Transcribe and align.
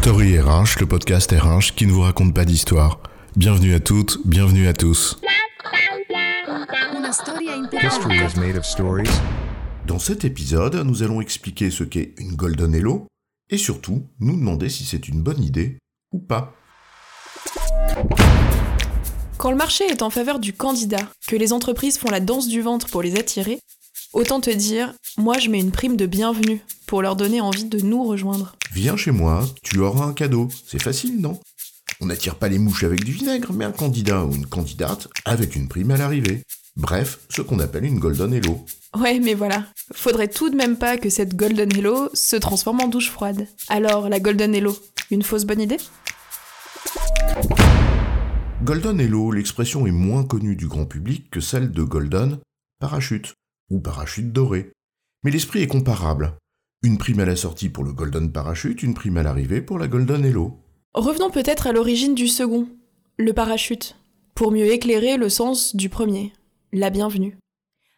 Story 0.00 0.38
RH, 0.38 0.78
le 0.78 0.86
podcast 0.86 1.32
RH 1.32 1.74
qui 1.74 1.84
ne 1.84 1.90
vous 1.90 2.02
raconte 2.02 2.32
pas 2.32 2.44
d'histoire. 2.44 3.00
Bienvenue 3.34 3.74
à 3.74 3.80
toutes, 3.80 4.18
bienvenue 4.24 4.68
à 4.68 4.72
tous. 4.72 5.20
History 7.82 8.16
is 8.16 8.38
made 8.38 8.56
of 8.56 8.64
stories. 8.64 9.10
Dans 9.88 9.98
cet 9.98 10.24
épisode, 10.24 10.76
nous 10.76 11.02
allons 11.02 11.20
expliquer 11.20 11.70
ce 11.70 11.82
qu'est 11.82 12.14
une 12.18 12.36
Golden 12.36 12.76
Hello 12.76 13.08
et 13.50 13.58
surtout 13.58 14.06
nous 14.20 14.36
demander 14.36 14.68
si 14.68 14.84
c'est 14.84 15.08
une 15.08 15.20
bonne 15.20 15.42
idée 15.42 15.78
ou 16.12 16.20
pas. 16.20 16.54
Quand 19.36 19.50
le 19.50 19.56
marché 19.56 19.84
est 19.84 20.02
en 20.02 20.10
faveur 20.10 20.38
du 20.38 20.52
candidat, 20.52 21.10
que 21.26 21.36
les 21.36 21.52
entreprises 21.52 21.98
font 21.98 22.10
la 22.10 22.20
danse 22.20 22.46
du 22.46 22.60
ventre 22.62 22.88
pour 22.88 23.02
les 23.02 23.18
attirer, 23.18 23.58
autant 24.12 24.40
te 24.40 24.50
dire, 24.50 24.94
moi 25.16 25.38
je 25.38 25.50
mets 25.50 25.60
une 25.60 25.70
prime 25.70 25.96
de 25.96 26.06
bienvenue 26.06 26.60
pour 26.86 27.02
leur 27.02 27.16
donner 27.16 27.40
envie 27.40 27.64
de 27.64 27.80
nous 27.80 28.04
rejoindre. 28.04 28.54
Viens 28.72 28.96
chez 28.96 29.10
moi, 29.10 29.44
tu 29.62 29.78
auras 29.80 30.06
un 30.06 30.12
cadeau. 30.12 30.48
C'est 30.66 30.82
facile, 30.82 31.20
non? 31.20 31.40
On 32.00 32.06
n'attire 32.06 32.36
pas 32.36 32.48
les 32.48 32.58
mouches 32.58 32.84
avec 32.84 33.04
du 33.04 33.12
vinaigre, 33.12 33.52
mais 33.52 33.64
un 33.64 33.72
candidat 33.72 34.24
ou 34.24 34.32
une 34.32 34.46
candidate 34.46 35.08
avec 35.24 35.56
une 35.56 35.68
prime 35.68 35.90
à 35.90 35.96
l'arrivée. 35.96 36.42
Bref, 36.76 37.18
ce 37.28 37.42
qu'on 37.42 37.58
appelle 37.58 37.84
une 37.84 37.98
Golden 37.98 38.32
Hello. 38.32 38.64
Ouais, 38.96 39.18
mais 39.18 39.34
voilà. 39.34 39.64
Faudrait 39.92 40.28
tout 40.28 40.48
de 40.48 40.56
même 40.56 40.76
pas 40.76 40.96
que 40.96 41.10
cette 41.10 41.34
Golden 41.34 41.76
Hello 41.76 42.08
se 42.14 42.36
transforme 42.36 42.80
en 42.80 42.88
douche 42.88 43.10
froide. 43.10 43.48
Alors, 43.68 44.08
la 44.08 44.20
Golden 44.20 44.54
Hello, 44.54 44.78
une 45.10 45.24
fausse 45.24 45.44
bonne 45.44 45.60
idée? 45.60 45.78
Golden 48.62 49.00
Hello, 49.00 49.32
l'expression 49.32 49.86
est 49.86 49.92
moins 49.92 50.24
connue 50.24 50.54
du 50.54 50.68
grand 50.68 50.86
public 50.86 51.28
que 51.30 51.40
celle 51.40 51.72
de 51.72 51.82
Golden 51.82 52.38
Parachute 52.78 53.34
ou 53.70 53.80
Parachute 53.80 54.32
doré. 54.32 54.72
Mais 55.22 55.30
l'esprit 55.30 55.62
est 55.62 55.66
comparable. 55.66 56.34
Une 56.82 56.98
prime 56.98 57.20
à 57.20 57.24
la 57.24 57.36
sortie 57.36 57.68
pour 57.68 57.84
le 57.84 57.92
Golden 57.92 58.30
Parachute, 58.30 58.82
une 58.82 58.94
prime 58.94 59.16
à 59.16 59.22
l'arrivée 59.22 59.60
pour 59.60 59.78
la 59.78 59.88
Golden 59.88 60.24
Hello. 60.24 60.58
Revenons 60.94 61.30
peut-être 61.30 61.66
à 61.66 61.72
l'origine 61.72 62.14
du 62.14 62.28
second, 62.28 62.68
le 63.16 63.32
parachute, 63.32 63.96
pour 64.34 64.52
mieux 64.52 64.72
éclairer 64.72 65.16
le 65.16 65.28
sens 65.28 65.74
du 65.74 65.88
premier, 65.88 66.32
la 66.72 66.90
bienvenue. 66.90 67.36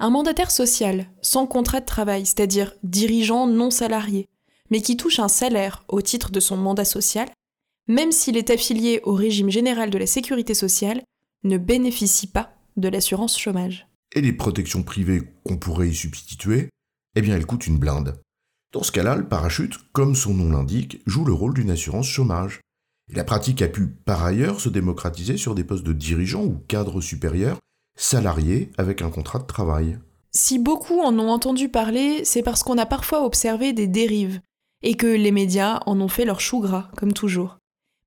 Un 0.00 0.10
mandataire 0.10 0.50
social, 0.50 1.06
sans 1.22 1.46
contrat 1.46 1.80
de 1.80 1.86
travail, 1.86 2.26
c'est-à-dire 2.26 2.74
dirigeant 2.82 3.46
non 3.46 3.70
salarié, 3.70 4.28
mais 4.70 4.80
qui 4.80 4.96
touche 4.96 5.20
un 5.20 5.28
salaire 5.28 5.84
au 5.88 6.02
titre 6.02 6.32
de 6.32 6.40
son 6.40 6.56
mandat 6.56 6.84
social, 6.84 7.28
même 7.86 8.10
s'il 8.10 8.36
est 8.36 8.50
affilié 8.50 9.00
au 9.04 9.14
régime 9.14 9.50
général 9.50 9.90
de 9.90 9.98
la 9.98 10.06
sécurité 10.06 10.54
sociale, 10.54 11.02
ne 11.44 11.58
bénéficie 11.58 12.26
pas 12.26 12.52
de 12.76 12.88
l'assurance 12.88 13.38
chômage. 13.38 13.86
Et 14.14 14.20
les 14.20 14.32
protections 14.32 14.82
privées 14.82 15.22
qu'on 15.44 15.56
pourrait 15.56 15.88
y 15.88 15.94
substituer, 15.94 16.70
eh 17.16 17.20
bien 17.20 17.36
elles 17.36 17.46
coûtent 17.46 17.66
une 17.66 17.78
blinde. 17.78 18.20
Dans 18.72 18.82
ce 18.82 18.92
cas-là, 18.92 19.16
le 19.16 19.28
parachute, 19.28 19.78
comme 19.92 20.14
son 20.14 20.34
nom 20.34 20.50
l'indique, 20.50 21.00
joue 21.06 21.24
le 21.24 21.32
rôle 21.32 21.54
d'une 21.54 21.70
assurance 21.70 22.08
chômage. 22.08 22.60
La 23.12 23.24
pratique 23.24 23.62
a 23.62 23.68
pu 23.68 23.86
par 23.86 24.24
ailleurs 24.24 24.60
se 24.60 24.68
démocratiser 24.68 25.36
sur 25.36 25.54
des 25.54 25.64
postes 25.64 25.84
de 25.84 25.92
dirigeants 25.92 26.44
ou 26.44 26.60
cadres 26.68 27.00
supérieurs, 27.00 27.58
salariés 27.96 28.70
avec 28.78 29.02
un 29.02 29.10
contrat 29.10 29.38
de 29.38 29.46
travail. 29.46 29.98
Si 30.32 30.58
beaucoup 30.58 31.00
en 31.00 31.16
ont 31.18 31.30
entendu 31.30 31.68
parler, 31.68 32.24
c'est 32.24 32.42
parce 32.42 32.62
qu'on 32.62 32.78
a 32.78 32.86
parfois 32.86 33.24
observé 33.24 33.72
des 33.72 33.86
dérives, 33.86 34.40
et 34.82 34.96
que 34.96 35.06
les 35.06 35.30
médias 35.30 35.80
en 35.86 36.00
ont 36.00 36.08
fait 36.08 36.24
leur 36.24 36.40
chou 36.40 36.60
gras, 36.60 36.90
comme 36.96 37.12
toujours. 37.12 37.58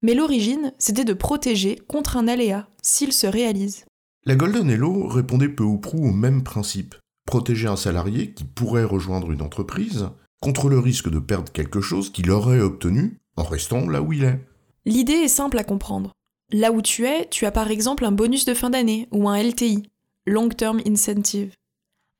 Mais 0.02 0.14
l'origine, 0.14 0.74
c'était 0.78 1.06
de 1.06 1.14
protéger 1.14 1.78
contre 1.88 2.18
un 2.18 2.28
aléa, 2.28 2.68
s'il 2.82 3.14
se 3.14 3.28
réalise. 3.28 3.86
La 4.28 4.36
Golden 4.36 4.70
Hello 4.70 5.08
répondait 5.08 5.48
peu 5.48 5.64
ou 5.64 5.78
prou 5.78 6.06
au 6.06 6.12
même 6.12 6.44
principe. 6.44 6.96
Protéger 7.26 7.70
un 7.70 7.78
salarié 7.78 8.34
qui 8.34 8.44
pourrait 8.44 8.84
rejoindre 8.84 9.32
une 9.32 9.42
entreprise, 9.42 10.10
contre 10.42 10.68
le 10.68 10.80
risque 10.80 11.10
de 11.10 11.20
perdre 11.20 11.50
quelque 11.50 11.80
chose 11.80 12.12
qu'il 12.12 12.30
aurait 12.30 12.60
obtenu 12.60 13.22
en 13.38 13.44
restant 13.44 13.88
là 13.88 14.02
où 14.02 14.12
il 14.12 14.26
est. 14.26 14.46
L'idée 14.84 15.14
est 15.14 15.30
simple 15.30 15.58
à 15.58 15.64
comprendre. 15.64 16.12
Là 16.52 16.74
où 16.74 16.82
tu 16.82 17.06
es, 17.06 17.30
tu 17.30 17.46
as 17.46 17.54
par 17.54 17.72
exemple 17.72 18.04
un 18.04 18.12
bonus 18.12 18.44
de 18.44 18.54
fin 18.54 18.70
d'année 18.70 19.08
ou 19.12 19.30
un 19.30 19.42
LTI, 19.42 19.84
Long 20.26 20.50
Term 20.50 20.82
Incentive. 20.86 21.54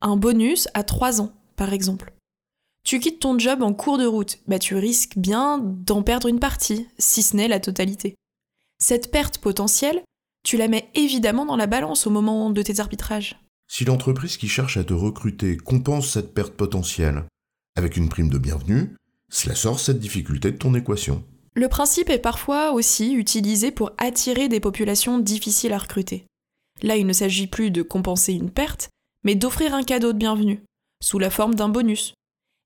Un 0.00 0.16
bonus 0.16 0.66
à 0.72 0.84
3 0.84 1.20
ans, 1.20 1.34
par 1.56 1.74
exemple. 1.74 2.14
Tu 2.84 3.00
quittes 3.00 3.20
ton 3.20 3.38
job 3.38 3.62
en 3.62 3.74
cours 3.74 3.98
de 3.98 4.06
route, 4.06 4.38
bah 4.46 4.58
tu 4.58 4.76
risques 4.76 5.18
bien 5.18 5.58
d'en 5.58 6.02
perdre 6.02 6.28
une 6.28 6.40
partie, 6.40 6.88
si 6.96 7.22
ce 7.22 7.36
n'est 7.36 7.48
la 7.48 7.60
totalité. 7.60 8.14
Cette 8.78 9.10
perte 9.10 9.36
potentielle, 9.36 10.00
tu 10.48 10.56
la 10.56 10.68
mets 10.68 10.88
évidemment 10.94 11.44
dans 11.44 11.56
la 11.56 11.66
balance 11.66 12.06
au 12.06 12.10
moment 12.10 12.48
de 12.48 12.62
tes 12.62 12.80
arbitrages. 12.80 13.38
Si 13.70 13.84
l'entreprise 13.84 14.38
qui 14.38 14.48
cherche 14.48 14.78
à 14.78 14.84
te 14.84 14.94
recruter 14.94 15.58
compense 15.58 16.08
cette 16.08 16.32
perte 16.32 16.54
potentielle 16.54 17.26
avec 17.76 17.98
une 17.98 18.08
prime 18.08 18.30
de 18.30 18.38
bienvenue, 18.38 18.96
cela 19.30 19.54
sort 19.54 19.78
cette 19.78 19.98
difficulté 19.98 20.50
de 20.50 20.56
ton 20.56 20.74
équation. 20.74 21.22
Le 21.54 21.68
principe 21.68 22.08
est 22.08 22.18
parfois 22.18 22.72
aussi 22.72 23.12
utilisé 23.12 23.70
pour 23.70 23.90
attirer 23.98 24.48
des 24.48 24.58
populations 24.58 25.18
difficiles 25.18 25.74
à 25.74 25.78
recruter. 25.78 26.24
Là, 26.80 26.96
il 26.96 27.06
ne 27.06 27.12
s'agit 27.12 27.46
plus 27.46 27.70
de 27.70 27.82
compenser 27.82 28.32
une 28.32 28.50
perte, 28.50 28.88
mais 29.24 29.34
d'offrir 29.34 29.74
un 29.74 29.82
cadeau 29.82 30.14
de 30.14 30.18
bienvenue, 30.18 30.62
sous 31.02 31.18
la 31.18 31.28
forme 31.28 31.56
d'un 31.56 31.68
bonus. 31.68 32.14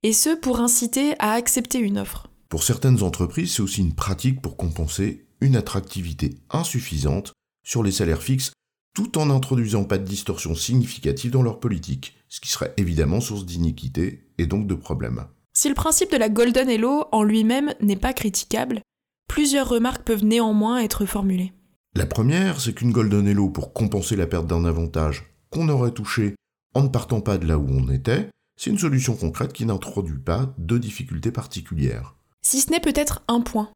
Et 0.05 0.13
ce, 0.13 0.37
pour 0.37 0.61
inciter 0.61 1.17
à 1.19 1.33
accepter 1.33 1.81
une 1.81 1.99
offre. 1.99 2.29
Pour 2.49 2.63
certaines 2.63 3.03
entreprises, 3.03 3.55
c'est 3.55 3.63
aussi 3.63 3.81
une 3.81 3.97
pratique 3.97 4.41
pour 4.41 4.57
compenser 4.57 5.27
une 5.41 5.57
attractivité 5.57 6.37
insuffisante 6.49 7.33
sur 7.63 7.83
les 7.83 7.93
salaires 7.93 8.23
fixes 8.23 8.53
tout 8.95 9.19
en 9.19 9.27
n'introduisant 9.27 9.85
pas 9.85 9.99
de 9.99 10.05
distorsion 10.05 10.55
significative 10.55 11.31
dans 11.31 11.43
leur 11.43 11.61
politique, 11.61 12.17
ce 12.29 12.41
qui 12.41 12.51
serait 12.51 12.75
évidemment 12.77 13.21
source 13.21 13.47
d'iniquité 13.47 14.29
et 14.39 14.47
donc 14.47 14.67
de 14.67 14.75
problèmes. 14.75 15.27
Si 15.55 15.69
le 15.69 15.75
principe 15.75 16.13
de 16.13 16.17
la 16.17 16.29
Golden 16.29 16.69
Hello 16.69 17.05
en 17.13 17.23
lui-même 17.23 17.75
n'est 17.81 17.97
pas 17.97 18.13
critiquable, 18.13 18.83
plusieurs 19.29 19.69
remarques 19.69 20.05
peuvent 20.05 20.25
néanmoins 20.25 20.79
être 20.79 21.07
formulées. 21.07 21.53
La 21.95 22.07
première, 22.07 22.61
c'est 22.61 22.75
qu'une 22.75 22.93
Golden 22.93 23.27
Hello 23.27 23.51
pour 23.51 23.73
compenser 23.73 24.17
la 24.17 24.27
perte 24.27 24.47
d'un 24.47 24.65
avantage 24.65 25.25
qu'on 25.51 25.69
aurait 25.69 25.93
touché 25.93 26.35
en 26.75 26.85
ne 26.85 26.89
partant 26.89 27.21
pas 27.21 27.37
de 27.37 27.47
là 27.47 27.59
où 27.59 27.67
on 27.69 27.91
était, 27.91 28.31
c'est 28.57 28.71
une 28.71 28.79
solution 28.79 29.15
concrète 29.15 29.53
qui 29.53 29.67
n'introduit 29.67 30.19
pas 30.19 30.55
de 30.57 30.79
difficultés 30.79 31.33
particulières. 31.33 32.15
Si 32.43 32.61
ce 32.61 32.71
n'est 32.71 32.81
peut-être 32.81 33.23
un 33.29 33.41
point. 33.41 33.71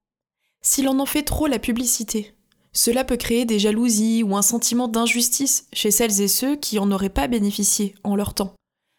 Si 0.62 0.82
l'on 0.82 0.98
en 0.98 1.06
fait 1.06 1.22
trop 1.22 1.46
la 1.46 1.58
publicité, 1.58 2.35
cela 2.76 3.04
peut 3.04 3.16
créer 3.16 3.46
des 3.46 3.58
jalousies 3.58 4.22
ou 4.22 4.36
un 4.36 4.42
sentiment 4.42 4.86
d'injustice 4.86 5.66
chez 5.72 5.90
celles 5.90 6.20
et 6.20 6.28
ceux 6.28 6.56
qui 6.56 6.78
en 6.78 6.92
auraient 6.92 7.08
pas 7.08 7.26
bénéficié 7.26 7.94
en 8.04 8.14
leur 8.16 8.34
temps, 8.34 8.54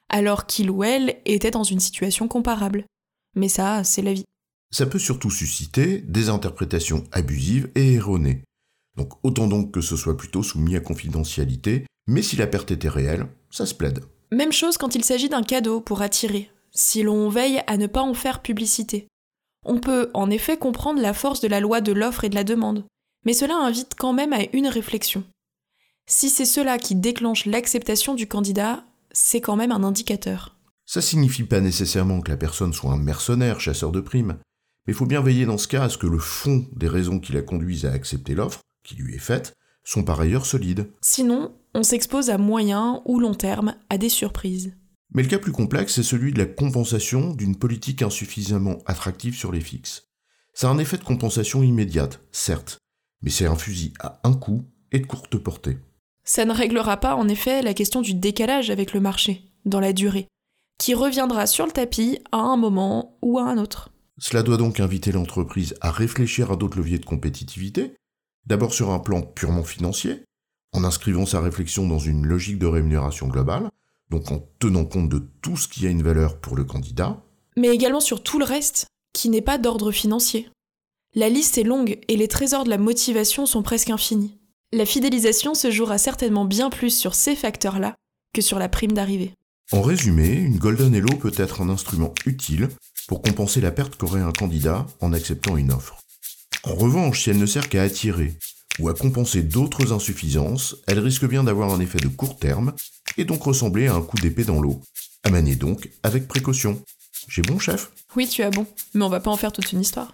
alors 0.09 0.47
qu'ils 0.47 0.71
ou 0.71 0.83
elles 0.83 1.17
étaient 1.25 1.51
dans 1.51 1.63
une 1.63 1.79
situation 1.79 2.27
comparable. 2.27 2.85
Mais 3.35 3.49
ça, 3.49 3.83
c'est 3.83 4.01
la 4.01 4.13
vie. 4.13 4.25
Ça 4.71 4.87
peut 4.87 4.97
surtout 4.97 5.29
susciter 5.29 5.99
des 5.99 6.29
interprétations 6.29 7.03
abusives 7.11 7.69
et 7.75 7.93
erronées. 7.93 8.41
Donc 8.97 9.13
autant 9.21 9.45
donc 9.45 9.71
que 9.71 9.81
ce 9.81 9.95
soit 9.95 10.17
plutôt 10.17 10.41
soumis 10.41 10.75
à 10.75 10.79
confidentialité, 10.79 11.85
mais 12.07 12.23
si 12.23 12.35
la 12.35 12.47
perte 12.47 12.71
était 12.71 12.89
réelle, 12.89 13.27
ça 13.51 13.67
se 13.67 13.75
plaide. 13.75 14.03
Même 14.31 14.51
chose 14.51 14.77
quand 14.77 14.95
il 14.95 15.05
s'agit 15.05 15.29
d'un 15.29 15.43
cadeau 15.43 15.81
pour 15.81 16.01
attirer, 16.01 16.49
si 16.71 17.03
l'on 17.03 17.29
veille 17.29 17.61
à 17.67 17.77
ne 17.77 17.85
pas 17.85 18.01
en 18.01 18.15
faire 18.15 18.41
publicité. 18.41 19.07
On 19.67 19.79
peut 19.79 20.09
en 20.15 20.31
effet 20.31 20.57
comprendre 20.57 20.99
la 20.99 21.13
force 21.13 21.41
de 21.41 21.47
la 21.47 21.59
loi 21.59 21.79
de 21.79 21.91
l'offre 21.91 22.23
et 22.23 22.29
de 22.29 22.35
la 22.35 22.43
demande, 22.43 22.83
mais 23.27 23.33
cela 23.33 23.57
invite 23.57 23.93
quand 23.99 24.13
même 24.13 24.31
à 24.31 24.39
une 24.53 24.67
réflexion. 24.67 25.25
Si 26.05 26.29
c'est 26.29 26.45
cela 26.45 26.77
qui 26.77 26.95
déclenche 26.95 27.45
l'acceptation 27.45 28.15
du 28.15 28.25
candidat, 28.25 28.85
c'est 29.11 29.41
quand 29.41 29.57
même 29.57 29.73
un 29.73 29.83
indicateur. 29.83 30.55
Ça 30.85 31.01
signifie 31.01 31.43
pas 31.43 31.59
nécessairement 31.59 32.21
que 32.21 32.31
la 32.31 32.37
personne 32.37 32.71
soit 32.71 32.93
un 32.93 32.97
mercenaire, 32.97 33.59
chasseur 33.59 33.91
de 33.91 33.99
primes, 33.99 34.37
mais 34.85 34.93
il 34.93 34.95
faut 34.95 35.05
bien 35.05 35.19
veiller 35.19 35.45
dans 35.45 35.57
ce 35.57 35.67
cas 35.67 35.83
à 35.83 35.89
ce 35.89 35.97
que 35.97 36.07
le 36.07 36.19
fond 36.19 36.65
des 36.71 36.87
raisons 36.87 37.19
qui 37.19 37.33
la 37.33 37.41
conduisent 37.41 37.85
à 37.85 37.91
accepter 37.91 38.33
l'offre, 38.33 38.61
qui 38.85 38.95
lui 38.95 39.15
est 39.15 39.19
faite, 39.19 39.51
sont 39.83 40.05
par 40.05 40.21
ailleurs 40.21 40.45
solides. 40.45 40.89
Sinon, 41.01 41.53
on 41.73 41.83
s'expose 41.83 42.29
à 42.29 42.37
moyen 42.37 43.01
ou 43.03 43.19
long 43.19 43.35
terme 43.35 43.75
à 43.89 43.97
des 43.97 44.07
surprises. 44.07 44.73
Mais 45.13 45.23
le 45.23 45.27
cas 45.27 45.39
plus 45.39 45.51
complexe 45.51 45.97
est 45.97 46.03
celui 46.03 46.31
de 46.31 46.39
la 46.39 46.45
compensation 46.45 47.33
d'une 47.33 47.57
politique 47.57 48.03
insuffisamment 48.03 48.77
attractive 48.85 49.35
sur 49.35 49.51
les 49.51 49.59
fixes. 49.59 50.07
Ça 50.53 50.69
a 50.69 50.71
un 50.71 50.77
effet 50.77 50.97
de 50.97 51.03
compensation 51.03 51.61
immédiate, 51.61 52.21
certes, 52.31 52.79
mais 53.21 53.29
c'est 53.29 53.45
un 53.45 53.55
fusil 53.55 53.93
à 53.99 54.19
un 54.23 54.33
coup 54.33 54.63
et 54.91 54.99
de 54.99 55.05
courte 55.05 55.37
portée. 55.37 55.77
Ça 56.23 56.45
ne 56.45 56.53
réglera 56.53 56.97
pas 56.97 57.15
en 57.15 57.27
effet 57.27 57.61
la 57.61 57.73
question 57.73 58.01
du 58.01 58.13
décalage 58.13 58.69
avec 58.69 58.93
le 58.93 58.99
marché, 58.99 59.43
dans 59.65 59.79
la 59.79 59.93
durée, 59.93 60.27
qui 60.77 60.93
reviendra 60.93 61.47
sur 61.47 61.65
le 61.65 61.71
tapis 61.71 62.19
à 62.31 62.37
un 62.37 62.57
moment 62.57 63.17
ou 63.21 63.39
à 63.39 63.43
un 63.43 63.57
autre. 63.57 63.89
Cela 64.19 64.43
doit 64.43 64.57
donc 64.57 64.79
inviter 64.79 65.11
l'entreprise 65.11 65.75
à 65.81 65.91
réfléchir 65.91 66.51
à 66.51 66.55
d'autres 66.55 66.77
leviers 66.77 66.99
de 66.99 67.05
compétitivité, 67.05 67.95
d'abord 68.45 68.73
sur 68.73 68.91
un 68.91 68.99
plan 68.99 69.21
purement 69.21 69.63
financier, 69.63 70.23
en 70.73 70.83
inscrivant 70.83 71.25
sa 71.25 71.39
réflexion 71.39 71.87
dans 71.87 71.99
une 71.99 72.25
logique 72.25 72.59
de 72.59 72.65
rémunération 72.65 73.27
globale, 73.27 73.69
donc 74.09 74.31
en 74.31 74.43
tenant 74.59 74.85
compte 74.85 75.09
de 75.09 75.19
tout 75.41 75.57
ce 75.57 75.67
qui 75.67 75.85
a 75.85 75.89
une 75.89 76.03
valeur 76.03 76.39
pour 76.39 76.55
le 76.55 76.63
candidat, 76.63 77.21
mais 77.55 77.69
également 77.69 77.99
sur 77.99 78.21
tout 78.21 78.39
le 78.39 78.45
reste, 78.45 78.87
qui 79.13 79.29
n'est 79.29 79.41
pas 79.41 79.57
d'ordre 79.57 79.91
financier. 79.91 80.49
La 81.15 81.29
liste 81.29 81.57
est 81.57 81.63
longue 81.63 81.99
et 82.07 82.17
les 82.17 82.27
trésors 82.27 82.63
de 82.63 82.69
la 82.69 82.77
motivation 82.77 83.45
sont 83.45 83.63
presque 83.63 83.89
infinis. 83.89 84.37
La 84.73 84.85
fidélisation 84.85 85.55
se 85.55 85.71
jouera 85.71 85.97
certainement 85.97 86.45
bien 86.45 86.69
plus 86.69 86.91
sur 86.91 87.15
ces 87.15 87.35
facteurs-là 87.35 87.95
que 88.33 88.41
sur 88.41 88.59
la 88.59 88.69
prime 88.69 88.91
d'arrivée. 88.91 89.31
En 89.71 89.81
résumé, 89.81 90.33
une 90.33 90.57
Golden 90.57 90.93
Hello 90.93 91.15
peut 91.17 91.31
être 91.37 91.61
un 91.61 91.69
instrument 91.69 92.13
utile 92.25 92.69
pour 93.07 93.21
compenser 93.21 93.61
la 93.61 93.71
perte 93.71 93.95
qu'aurait 93.95 94.21
un 94.21 94.33
candidat 94.33 94.85
en 94.99 95.13
acceptant 95.13 95.55
une 95.55 95.71
offre. 95.71 95.97
En 96.63 96.75
revanche, 96.75 97.23
si 97.23 97.29
elle 97.29 97.39
ne 97.39 97.45
sert 97.45 97.69
qu'à 97.69 97.83
attirer 97.83 98.33
ou 98.79 98.89
à 98.89 98.93
compenser 98.93 99.41
d'autres 99.41 99.93
insuffisances, 99.93 100.75
elle 100.87 100.99
risque 100.99 101.25
bien 101.25 101.43
d'avoir 101.43 101.73
un 101.73 101.79
effet 101.79 101.99
de 101.99 102.09
court 102.09 102.37
terme 102.37 102.73
et 103.17 103.23
donc 103.23 103.43
ressembler 103.43 103.87
à 103.87 103.95
un 103.95 104.01
coup 104.01 104.17
d'épée 104.17 104.43
dans 104.43 104.59
l'eau. 104.59 104.81
À 105.23 105.29
donc 105.41 105.89
avec 106.03 106.27
précaution. 106.27 106.81
J'ai 107.27 107.41
bon, 107.41 107.59
chef? 107.59 107.91
Oui, 108.15 108.27
tu 108.27 108.43
as 108.43 108.49
bon, 108.49 108.65
mais 108.93 109.03
on 109.03 109.09
va 109.09 109.19
pas 109.19 109.31
en 109.31 109.37
faire 109.37 109.51
toute 109.51 109.71
une 109.71 109.81
histoire. 109.81 110.13